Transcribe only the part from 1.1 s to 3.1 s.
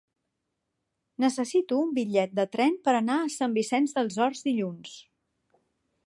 Necessito un bitllet de tren per